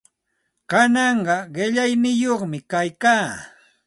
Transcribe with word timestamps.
Kananqa 0.69 1.37
qillayniyuqmi 1.55 2.59
kaykaa. 2.71 3.27